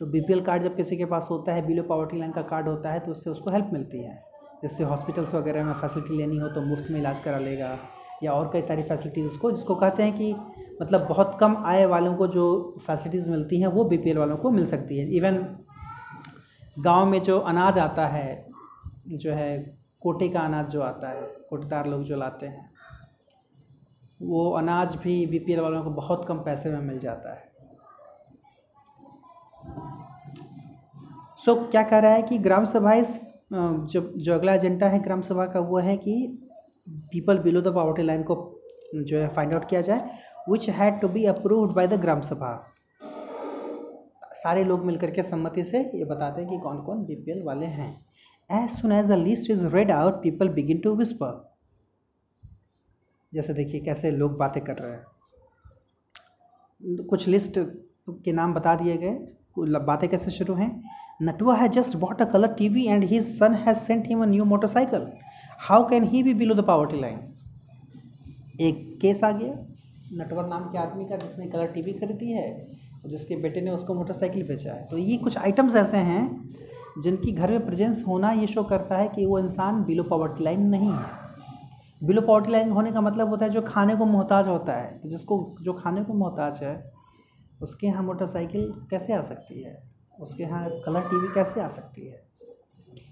[0.00, 2.92] तो बीपीएल कार्ड जब किसी के पास होता है, बिलो पॉवर्टी लाइन का कार्ड होता
[2.92, 4.24] है तो उससे उसको हेल्प मिलती है।
[4.62, 7.78] जैसे हॉस्पिटल्स वगैरह में फैसिलिटी लेनी हो तो मुफ़्त में इलाज करा लेगा।
[8.22, 10.34] या और कई सारी फैसिलिटीज़ उसको जिसको कहते हैं कि
[10.82, 12.44] मतलब बहुत कम आय वालों को जो
[12.86, 15.36] फैसिलिटीज़ मिलती हैं वो बीपीएल वालों को मिल सकती है। इवन
[16.78, 18.46] गाँव में जो अनाज आता है
[19.08, 19.58] जो है
[20.00, 22.70] कोटे का अनाज जो आता है कोटेदार लोग जो लाते हैं
[24.22, 27.46] वो अनाज भी बीपीएल वालों को बहुत कम पैसे में मिल जाता है।
[31.38, 33.20] सो so, क्या कह रहा है कि ग्राम सभा इस
[33.52, 36.14] जो जो अगला एजेंडा है ग्राम सभा का वो है कि
[37.12, 38.34] people below the poverty line को,
[38.94, 40.18] जो है फाइंड आउट किया जाए
[40.50, 42.52] which had to be approved by the gram sabha
[44.34, 47.90] सारे लोग मिलकर के सम्मति से ये बताते हैं कि कौन कौन बी वाले हैं।
[48.50, 51.44] As soon as the list is read out people begin to whisper
[53.32, 55.04] जैसे देखिए कैसे लोग बातें कर रहे हैं।
[57.06, 57.58] कुछ लिस्ट
[58.24, 59.18] के नाम बता दिए गए
[59.58, 60.70] बातें कैसे शुरू हैं?
[61.22, 64.44] नटवा है just bought a colour TV and his son has sent him a new
[64.44, 65.06] motorcycle
[65.60, 67.18] how can he be below the poverty line
[68.60, 69.54] एक केस आ गया।
[70.12, 72.68] नटवर नाम के आदमी का जिसने कलर टीवी खरीदी है,
[73.06, 76.50] जिसके बेटे ने उसको मोटरसाइकिल बेचा है। तो ये कुछ आइटम्स ऐसे हैं
[77.02, 80.60] जिनकी घर में प्रेजेंस होना ये शो करता है कि वो इंसान बिलो पावर्टी लाइन
[80.60, 81.04] नहीं है।
[82.04, 85.08] बिलो पावर्टी लाइन होने का मतलब होता है जो खाने को मोहताज होता है। कि
[85.08, 86.92] जिसको, जो खाने को मोहताज है,
[87.62, 89.82] उसके यहाँ मोटरसाइकिल कैसे आ सकती है?
[90.20, 92.27] उसके यहाँ कलर टीवी कैसे आ सकती है?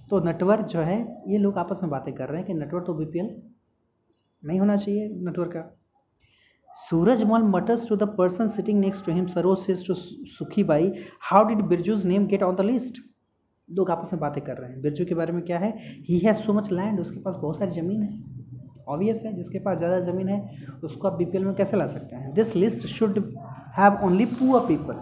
[0.09, 2.95] तो नेटवर्क जो है, ये लोग आपस में बातें कर रहे हैं कि नेटवर्क तो
[2.95, 3.35] बीपीएल
[4.43, 5.73] नहीं होना चाहिए नेटवर्क का।
[6.71, 10.93] Suraj Mal mutters to the person sitting next to him Saroj says to Sukhi Bai
[11.31, 13.03] how did Birju's name get on the list
[13.69, 15.73] लोग आपस में बातें कर रहे हैं। बिरजू के बारे में क्या है?
[16.09, 18.35] He has so much land उसके पास बहुत सारी ज़मीन है।
[18.89, 20.41] ऑब्वियस है, जिसके पास ज़्यादा ज़मीन है,
[20.85, 22.33] उसको आप बीपीएल में कैसे ला सकते हैं?
[22.35, 23.19] This list should
[23.79, 25.01] have only poor people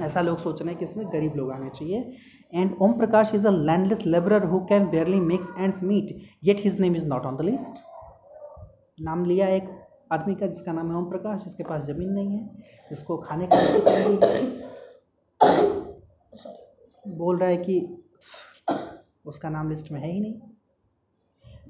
[0.00, 2.12] ऐसा लोग सोच रहे हैं कि इसमें गरीब लोग आने चाहिए।
[2.52, 6.80] And Om Prakash is a landless labourer who can barely mix ends meet yet his
[6.80, 7.82] name is not on the list
[9.00, 9.68] नाम लिया एक
[10.12, 12.44] आदमी का, जिसका नाम है ओम प्रकाश, जिसके पास ज़मीन नहीं है,
[12.90, 13.56] जिसको खाने का
[17.04, 17.78] बोल रहा है कि
[19.26, 20.34] उसका नाम लिस्ट में है ही नहीं।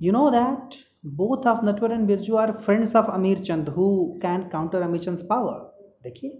[0.02, 0.74] You know that
[1.16, 3.88] both of Natwar and Birju are friends of Amir Chand who
[4.22, 5.58] can counter अमीर चंद पावर
[6.04, 6.30] देखिए।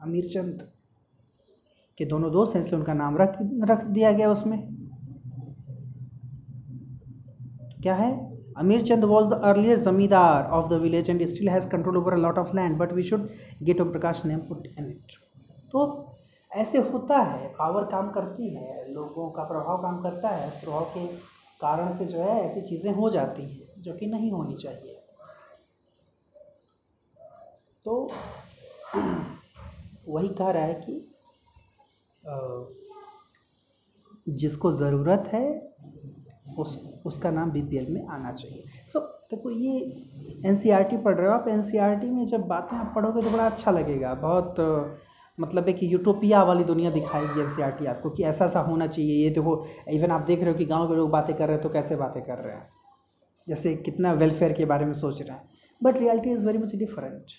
[0.00, 0.68] अमीर चंद,
[1.98, 3.36] के दोनों दोस्त हैं, इसलिए उनका नाम रख
[3.70, 4.58] रख दिया गया उसमें।
[7.68, 8.10] तो क्या है?
[8.58, 12.16] Amir Chand was the earlier zamindar of the village and still has control over a
[12.16, 13.28] lot of land but we should
[13.62, 15.12] get Om Prakash name put in it
[15.72, 15.82] तो
[16.52, 21.06] ऐसे होता है पावर काम करती है, लोगों का प्रभाव काम करता है प्रभाव के
[21.60, 24.94] कारण से जो है, ऐसी चीज़ें हो जाती हैं, जो कि नहीं होनी चाहिए।
[27.84, 28.10] तो
[30.08, 31.04] वही कह रहा है कि
[34.28, 35.46] जिसको ज़रूरत है
[36.58, 39.78] उस उसका नाम बीपीएल में आना चाहिए। सो so, देखो ये
[40.48, 44.14] एनसीईआरटी पढ़ रहे हो आप। एनसीईआरटी में जब बातें आप पढ़ोगे तो बड़ा अच्छा लगेगा।
[44.14, 44.54] बहुत
[45.38, 49.64] मतलब एक यूटोपिया वाली दुनिया दिखाएगी एनसीईआरटी आपको कि ऐसा ऐसा होना चाहिए। ये देखो
[49.92, 51.96] इवन आप देख रहे हो कि गाँव के लोग बातें कर रहे हैं तो कैसे
[51.96, 52.66] बातें कर रहे हैं?
[53.48, 55.48] जैसे कितना वेलफेयर के बारे में सोच रहे हैं।
[55.80, 57.32] But reality is very much different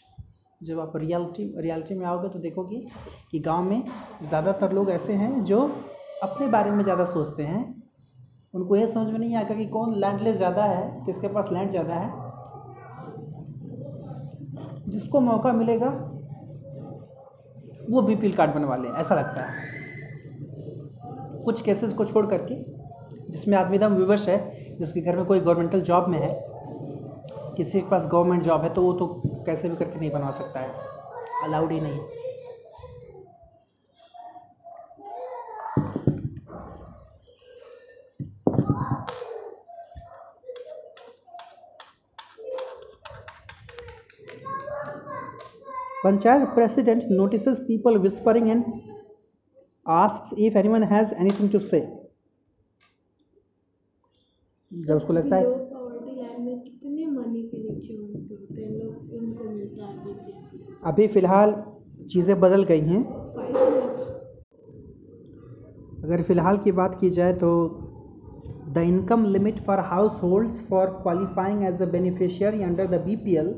[0.61, 2.77] जब आप रियलिटी रियलिटी में आओगे तो देखोगे
[3.31, 3.83] कि गाँव में
[4.23, 5.59] ज़्यादातर लोग ऐसे हैं जो
[6.23, 7.61] अपने बारे में ज़्यादा सोचते हैं।
[8.53, 11.93] उनको ये समझ में नहीं आएगा कि कौन लैंडलेस ज़्यादा है, किसके पास लैंड ज़्यादा
[11.93, 12.09] है।
[14.87, 15.89] जिसको मौका मिलेगा,
[17.89, 19.67] वो बी कार्ड बनवा ले, ऐसा लगता है।
[21.45, 22.55] कुछ केसेस को छोड़ करके,
[23.31, 24.37] जिसमें आदमी एकदम विवश है,
[24.77, 26.33] जिसके घर में कोई गवर्नमेंटल जॉब में है,
[27.57, 30.59] किसी के पास गवर्नमेंट जॉब है तो वो तो कैसे भी करके नहीं बनवा सकता
[30.59, 30.69] है।
[31.43, 31.99] अलाउड ही नहीं।
[46.03, 48.63] Panchayat president notice people whispering and
[49.87, 51.79] ask if anyone has anything to say
[54.71, 55.68] जब उसको लगता है
[60.83, 61.53] अभी फ़िलहाल
[62.11, 63.03] चीज़ें बदल गई हैं।
[66.03, 67.49] अगर फ़िलहाल की बात की जाए तो
[68.69, 69.79] the income limit for
[70.23, 73.53] households for qualifying as a beneficiary under the B P L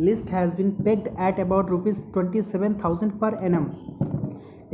[0.00, 3.64] list has been pegged at about rupees twenty seven thousand per annum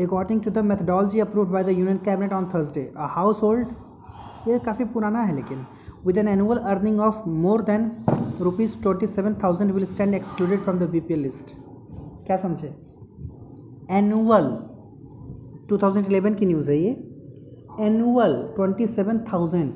[0.05, 3.07] according to the methodology approve by the union cabinet on Thursday a
[3.43, 5.67] household ये काफ़ी पुराना है लेकिन
[6.07, 7.91] with an annual earning of more than
[8.41, 11.55] rupees twenty seven thousand will stand excluded from the B P L list
[12.27, 12.69] क्या समझे?
[13.91, 14.47] Annual
[15.71, 16.91] 2011 की news है ये।
[17.81, 19.69] एनुअल 27,000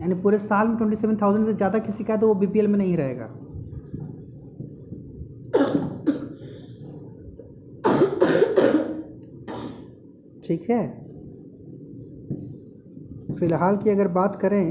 [0.00, 2.96] यानी पूरे साल में 27,000 से ज़्यादा किसी का है तो वो बीपीएल में नहीं
[2.96, 3.26] रहेगा।
[10.44, 10.82] ठीक है?
[13.38, 14.64] फ़िलहाल की अगर बात करें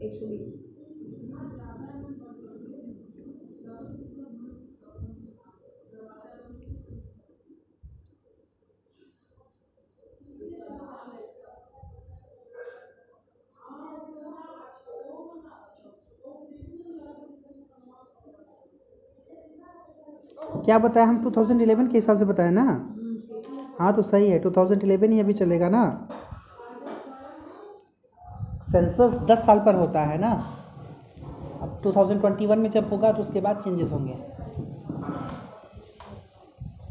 [0.00, 0.63] 120
[20.52, 21.22] क्या बताया हम?
[21.22, 22.90] 2011 के हिसाब से बताया ना?
[23.80, 26.08] हाँ तो सही है। 2011 ही अभी चलेगा ना?
[28.72, 30.30] सेंसस दस साल पर होता है ना?
[31.62, 34.14] अब 2021 में जब होगा तो उसके बाद चेंजेस होंगे।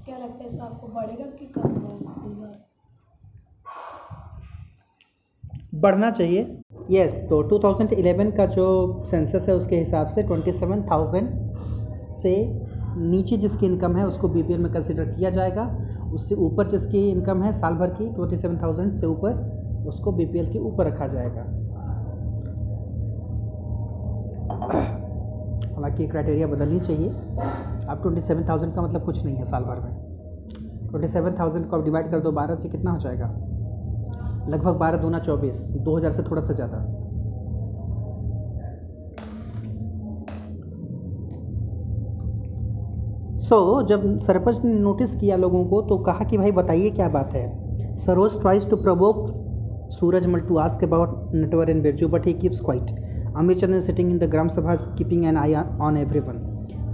[0.05, 2.59] क्या लगता है आपको बढ़ेगा कि कम होगा
[5.75, 6.61] बढ़ना चाहिए।
[6.91, 8.65] यस yes, तो 2011 का जो
[9.05, 11.29] सेंसस है उसके हिसाब से 27,000
[12.09, 12.33] से
[12.97, 15.65] नीचे जिसकी इनकम है उसको बीपीएल में कंसिडर किया जाएगा।
[16.13, 20.49] उससे ऊपर जिसकी इनकम है साल भर की ट्वेंटी सेवन थाउज़ेंड से ऊपर, उसको बीपीएल
[20.49, 21.41] के ऊपर रखा जाएगा।
[25.73, 29.79] हालाँकि क्राइटेरिया बदलनी चाहिए। अब ट्वेंटी सेवन थाउज़ेंड का मतलब कुछ नहीं है साल भर
[29.79, 33.25] में। ट्वेंटी सेवन थाउज़ेंड को आप डिवाइड कर दो, बारह से कितना हो जाएगा?
[34.49, 36.77] लगभग बारह दूना चौबीस, दो हज़ार से थोड़ा सा ज़्यादा।
[43.43, 47.07] सो so, जब सरपंच ने नोटिस किया लोगों को तो कहा कि भाई बताइए क्या
[47.09, 47.95] बात है?
[47.95, 52.91] Saroj tries to provoke Suraj Mal to ask about Natwar and Birju but he keeps quiet
[53.37, 56.39] Amit Chand sitting in the gram sabha keeping an eye on everyone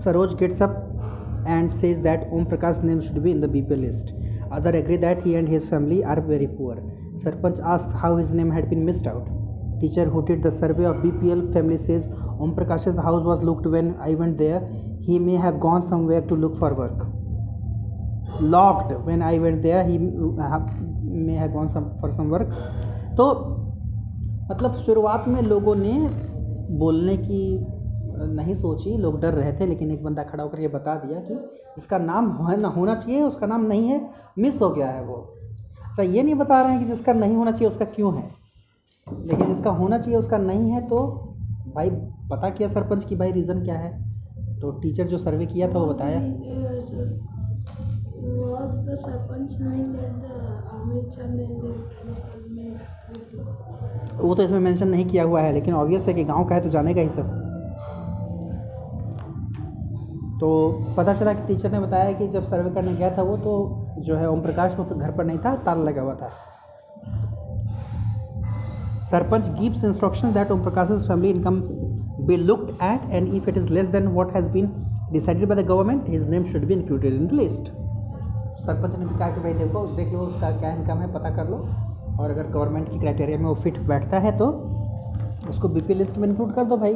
[0.04, 4.14] Saroj gets up and says that Om Prakash name should be in the BP list
[4.52, 6.82] other agree that he and his family are very poor
[7.24, 9.49] sarpanch ask how his name had been missed out
[9.82, 12.10] teacher who did the survey of B P L family says
[12.42, 14.68] Om Prakash's house was looked when I went there
[15.02, 17.00] he may have gone somewhere to look for work
[18.42, 22.54] locked when I went there he may have gone some for some work
[23.18, 23.32] तो
[24.52, 25.98] मतलब शुरुआत में लोगों ने
[26.80, 27.44] बोलने की
[28.22, 31.36] नहीं सोची, लोग डर रहे थे, लेकिन एक बंदा खड़ा होकर ये बता दिया कि
[31.76, 34.02] जिसका नाम होना होना चाहिए, उसका नाम नहीं है,
[34.40, 35.16] मिस हो गया है वो।
[35.88, 38.24] अच्छा ये नहीं बता रहे हैं कि जिसका नहीं होना चाहिए, उसका क्यों है?
[39.12, 41.00] लेकिन जिसका होना चाहिए उसका नहीं है तो
[41.76, 41.90] भाई
[42.30, 43.92] पता किया सरपंच की भाई रीज़न क्या है।
[44.60, 46.20] तो टीचर जो सर्वे किया था वो बताया।
[54.20, 56.62] वो तो इसमें मेंशन नहीं किया हुआ है लेकिन ऑब्वियस है कि गाँव का है
[56.62, 57.38] तो जाने का ही सब।
[60.40, 60.50] तो
[60.98, 63.54] पता चला कि टीचर ने बताया कि जब सर्वे करने गया था वो तो
[64.00, 66.30] जो है ओम प्रकाश वो तो घर पर नहीं था ताला लगा हुआ था।
[69.12, 71.62] Sarpanch gives instruction that Om Prakash family income
[72.28, 74.72] be looked at and if it is less than what has been
[75.12, 77.72] decided by the government his name should be included in list
[78.60, 81.50] sarpanch ने भी कहा कि भाई देखो, देख लो उसका क्या income है, पता कर
[81.50, 81.58] लो।
[82.20, 84.48] और अगर गवर्नमेंट की क्राइटेरिया में वो फिट बैठता है तो
[85.50, 86.94] उसको बी लिस्ट में इंक्लूड कर दो भाई।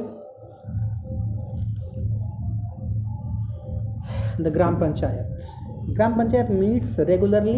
[4.42, 5.48] The gram panchayat.
[5.90, 7.58] Gram panchayat meets regularly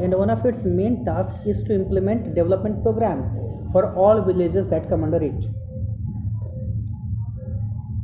[0.00, 3.40] and one of its main task is to implement development programs
[3.72, 5.44] for all villages that come under it.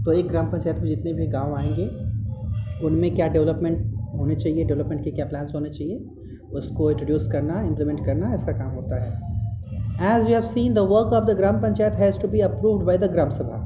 [0.05, 1.87] तो एक ग्राम पंचायत में जितने भी गाँव आएँगे,
[2.87, 3.79] उनमें क्या डेवलपमेंट
[4.19, 5.99] होने चाहिए डेवलपमेंट के क्या प्लान्स होने चाहिए,
[6.53, 11.13] उसको इंट्रोड्यूस करना इम्प्लीमेंट करना, इसका काम होता है। As you have seen the work
[11.13, 13.65] of the gram panchayat has to be approved by the gram sabha.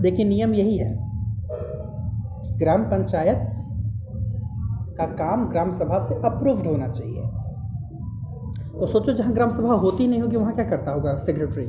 [0.00, 0.94] देखिए, नियम यही है।
[2.58, 3.52] ग्राम पंचायत
[4.98, 7.22] का काम ग्राम सभा से अप्रूव्ड होना चाहिए।
[8.72, 11.66] तो सोचो जहाँ ग्राम सभा होती नहीं होगी, वहाँ क्या करता होगा सेक्रेटरी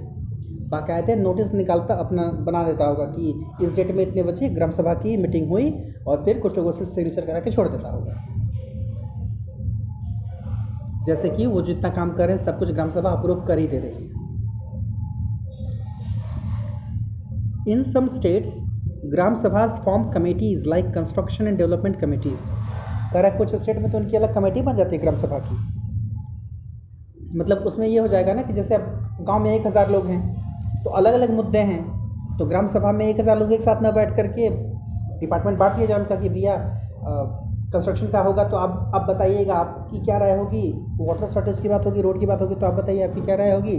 [0.70, 4.94] बाकायदे नोटिस निकालता, अपना बना देता होगा कि इस डेट में इतने बजे ग्राम सभा
[4.94, 5.70] की मीटिंग हुई
[6.08, 8.14] और फिर कुछ लोगों से सिग्नेचर करा के छोड़ देता होगा।
[11.06, 13.68] जैसे कि वो जितना काम कर रहे हैं, सब कुछ ग्राम सभा अप्रूव कर ही
[13.68, 14.16] दे रही है।
[17.68, 18.60] In some states
[19.06, 22.40] gram sabhas form committee is like construction and development committees
[23.22, 25.56] रहा कुछ स्टेट में तो उनकी अलग कमेटी बन जाती है ग्राम सभा की।
[27.38, 30.84] मतलब उसमें ये हो जाएगा ना कि जैसे अब गाँव में एक हज़ार लोग हैं
[30.84, 33.92] तो अलग अलग मुद्दे हैं तो ग्राम सभा में एक हज़ार लोग एक साथ ना
[33.92, 34.50] बैठ करके
[35.20, 36.56] डिपार्टमेंट बांट दिया जाए उनका कि भैया
[37.74, 40.68] कंस्ट्रक्शन का होगा तो आप आप बताइएगा आपकी क्या राय होगी?
[41.00, 43.52] वाटर शॉर्टेज की बात होगी रोड की बात होगी तो आप बताइए आपकी क्या राय
[43.52, 43.76] होगी?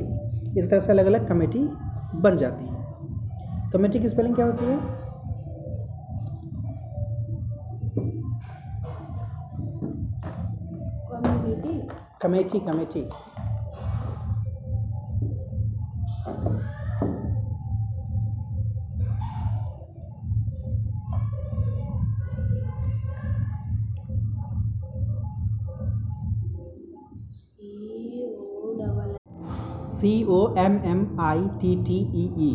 [0.58, 1.68] इस तरह से अलग अलग कमेटी
[2.16, 4.76] बन जाती है। कमेटी की स्पेलिंग क्या होती है?
[12.22, 13.08] Committee committee.
[29.88, 32.52] C O M M I T T E E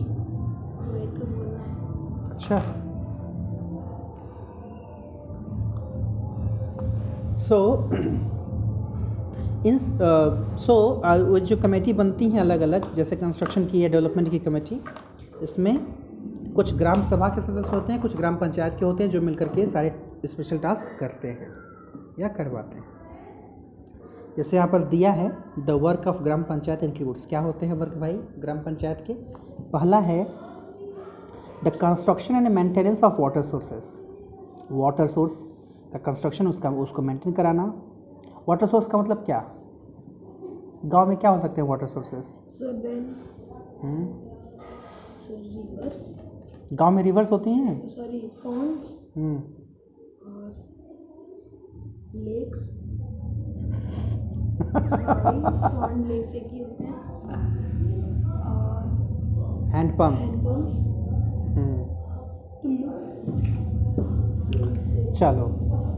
[2.31, 2.59] E.
[7.37, 8.42] So so,
[9.65, 10.75] इन सो
[11.25, 14.79] वो जो कमेटी बनती हैं अलग अलग जैसे कंस्ट्रक्शन की या डेवलपमेंट की कमेटी,
[15.43, 15.77] इसमें
[16.55, 19.47] कुछ ग्राम सभा के सदस्य होते हैं, कुछ ग्राम पंचायत के होते हैं, जो मिलकर
[19.47, 19.93] के सारे
[20.25, 21.47] स्पेशल टास्क करते हैं
[22.19, 22.85] या करवाते हैं।
[24.37, 27.97] जैसे यहाँ पर दिया है the work of gram panchayat includes क्या होते हैं वर्क
[27.97, 29.13] भाई, ग्राम पंचायत के?
[29.13, 30.23] पहला है
[31.63, 33.97] the construction and maintenance of water sources
[34.71, 35.41] water source
[35.93, 37.73] का कंस्ट्रक्शन उसका, उसको मेंटेन कराना
[38.49, 39.43] वाटर सोर्स का मतलब क्या?
[40.85, 42.35] गाँव में क्या हो सकते हैं वाटर सोर्सेस
[46.73, 47.87] गाँव में रिवर्स होती हैं?
[47.89, 48.91] सॉरी पॉन्ड्स
[52.15, 52.69] लेक्स
[55.73, 56.93] फॉन्ड जैसे की होते हैं?
[58.43, 60.67] और हैंडपम्प हैंडपम्प
[65.13, 65.45] चलो।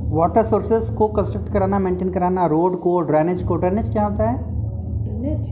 [0.08, 4.38] वाटर सोर्सेज को कंस्ट्रक्ट कराना मेंटेन कराना रोड को ड्रेनेज को ड्रेनेज क्या होता है?
[5.04, 5.48] ड्रेनेज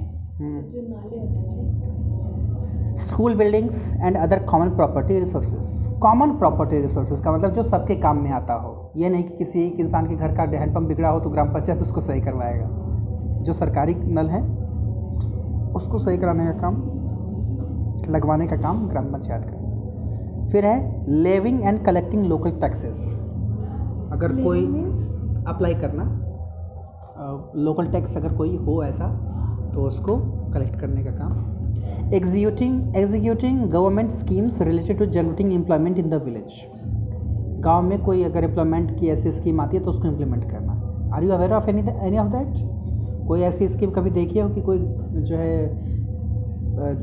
[0.69, 5.67] जो नाले होते हैं school buildings and other common property resources
[6.01, 9.65] common property resources का मतलब जो सबके काम में आता हो। ये नहीं कि किसी
[9.67, 12.67] एक इंसान के घर का हैंडपम्प बिगड़ा हो तो ग्राम पंचायत उसको सही करवाएगा।
[13.41, 14.41] जो सरकारी नल है
[15.73, 16.75] उसको सही कराने का काम
[18.09, 23.05] लगवाने का काम ग्राम पंचायत का। फिर है levying and collecting local taxes
[24.13, 24.65] अगर कोई
[25.47, 26.03] अप्लाई करना
[27.57, 29.07] लोकल टैक्स अगर कोई हो ऐसा
[29.73, 30.15] तो उसको
[30.53, 36.61] कलेक्ट करने का काम। Executing executing government schemes related to generating employment in the village
[37.63, 40.73] गाँव में कोई अगर एम्प्लॉयमेंट की ऐसी स्कीम आती है तो उसको इम्प्लीमेंट करना।
[41.15, 42.53] Are you aware of any any of that
[43.27, 44.79] कोई ऐसी स्कीम कभी देखी हो कि कोई
[45.19, 45.67] जो है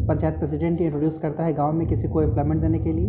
[0.06, 3.08] पंचायत प्रेसिडेंट इंट्रोड्यूस करता है गाँव में किसी को एम्प्लॉयमेंट देने के लिए?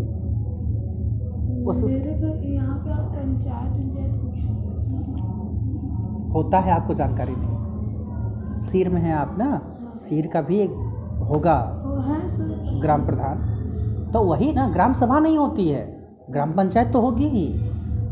[1.67, 9.01] उस यहाँ पे आप पंचायत पंचायत कुछ नहीं होता है आपको जानकारी नहीं। सीर में
[9.01, 9.61] है आप ना?
[9.97, 10.71] सिर का भी एक
[11.29, 11.55] होगा।
[12.07, 15.83] है ग्राम प्रधान। तो वही ना ग्राम सभा नहीं होती है।
[16.31, 17.47] ग्राम पंचायत तो होगी ही।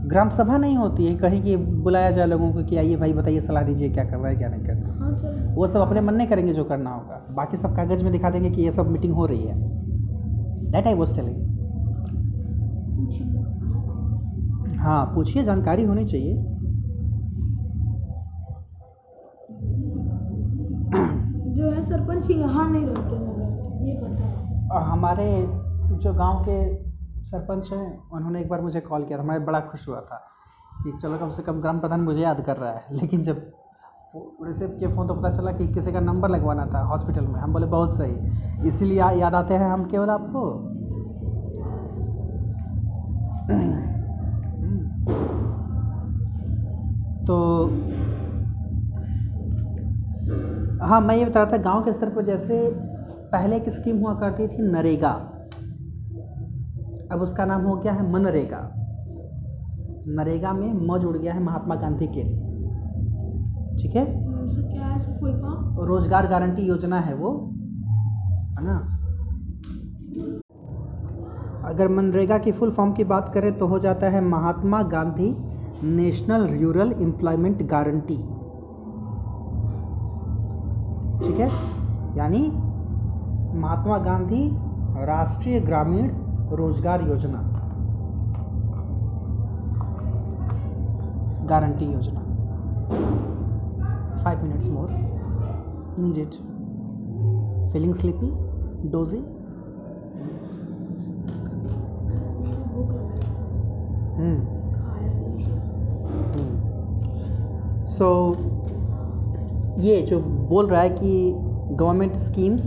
[0.08, 3.39] ग्राम सभा नहीं होती है। कहीं कि बुलाया जाए लोगों को कि आइए भाई बताइए
[3.39, 6.28] सलाह दीजिए क्या करना है क्या नहीं करना हाँ। सर। वो सब अपने मन नहीं
[6.28, 9.26] करेंगे जो करना होगा। बाकी सब कागज़ में दिखा देंगे कि ये सब मीटिंग हो
[9.26, 9.56] रही है।
[10.72, 11.59] दैट आई वॉज़ टेलिंग
[14.80, 16.36] हाँ पूछिए जानकारी होनी चाहिए।
[21.56, 25.47] जो है सरपंच यहाँ नहीं रहते मगर ये पता है। हमारे
[26.04, 26.76] जो गाँव के
[27.24, 30.22] सरपंच हैं उन्होंने एक बार मुझे कॉल किया था मैं बड़ा खुश हुआ था
[30.84, 33.52] कि चलो कम से कम ग्राम प्रधान मुझे याद कर रहा है। लेकिन जब
[34.16, 37.54] रिसिप्ट किया फ़ोन तो पता चला कि किसी का नंबर लगवाना था हॉस्पिटल में। हम
[37.54, 40.79] बोले बहुत सही। इसीलिए याद आते हैं हम केवल आपको।
[47.26, 47.66] तो
[50.86, 52.72] हाँ मैं ये बता रहा था गाँव के स्तर पर जैसे
[53.32, 55.12] पहले एक स्कीम हुआ करती थी नरेगा।
[57.12, 58.60] अब उसका नाम हो गया है मनरेगा।
[60.08, 62.41] नरेगा में म जुड़ गया है महात्मा गांधी के लिए।
[63.78, 64.06] ठीक है?
[64.06, 67.32] है फुल फॉर्म रोज़गार गारंटी योजना है वो
[68.58, 68.76] है ना?
[71.70, 75.30] अगर मनरेगा की फुल फॉर्म की बात करें तो हो जाता है Mahatma Gandhi
[75.84, 78.17] national rural employment guarantee.
[81.26, 81.49] ठीक है?
[82.17, 82.41] यानी
[83.59, 84.47] महात्मा गांधी
[85.05, 86.09] राष्ट्रीय ग्रामीण
[86.57, 87.41] रोज़गार योजना।
[91.49, 92.22] गारंटी योजना।
[94.24, 94.97] Five minutes more
[95.99, 96.36] needed.
[97.72, 98.28] Feeling sleepy?
[98.91, 99.22] Dozy?
[108.00, 110.20] So so, ये जो
[110.50, 111.32] बोल रहा है कि
[111.72, 112.66] गवर्नमेंट स्कीम्स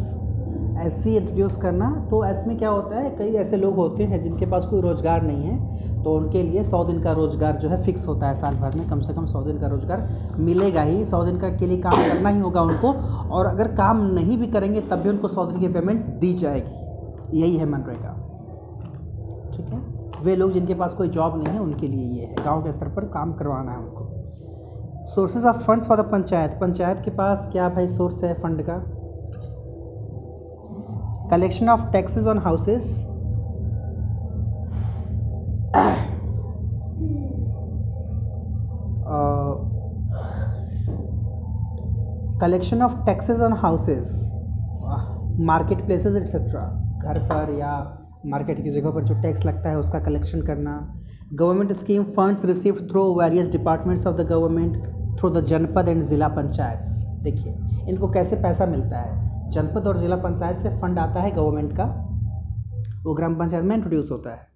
[0.79, 4.67] ऐसी इंट्रोड्यूस करना तो इसमें क्या होता है कई ऐसे लोग होते हैं जिनके पास
[4.67, 8.29] कोई रोज़गार नहीं है तो उनके लिए सौ दिन का रोज़गार जो है फिक्स होता
[8.29, 10.09] है साल भर में कम से कम सौ दिन का रोज़गार
[10.41, 12.93] मिलेगा ही। सौ दिन का के लिए काम करना ही होगा उनको
[13.31, 17.41] और अगर काम नहीं भी करेंगे तब भी उनको सौ दिन की पेमेंट दी जाएगी।
[17.41, 18.13] यही है मनरेगा।
[19.57, 19.81] ठीक है?
[20.25, 22.89] वे लोग जिनके पास कोई जॉब नहीं है उनके लिए ये है। गाँव के स्तर
[22.89, 24.02] पर काम करवाना है उनको।
[25.07, 28.79] Sources of funds for the panchayat panchayat के पास क्या भाई सोर्स है फंड का
[31.31, 32.89] collection of taxes on houses
[42.43, 44.15] collection of taxes on houses
[45.43, 46.63] market places etcetera
[47.03, 47.75] घर पर या
[48.27, 50.73] मार्केट की जगह पर जो टैक्स लगता है उसका कलेक्शन करना।
[51.33, 54.77] Government scheme funds receive through various departments of the government
[55.19, 57.23] through the janpad and zila panchayat.
[57.25, 57.55] देखिए,
[57.89, 59.51] इनको कैसे पैसा मिलता है?
[59.51, 61.85] जनपद और ज़िला पंचायत से फंड आता है गवर्नमेंट का।
[63.05, 64.47] वो ग्राम पंचायत में इंट्रोड्यूस होता है।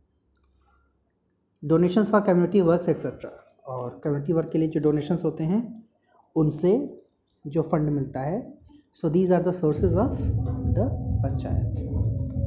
[1.62, 3.30] Donations for community works etcetera
[3.66, 5.62] और कम्युनिटी वर्क के लिए जो डोनेशंस होते हैं,
[6.36, 6.72] उनसे
[7.46, 8.40] जो फंड मिलता है।
[8.94, 10.88] So these are the sources of the
[11.24, 11.95] panchayat.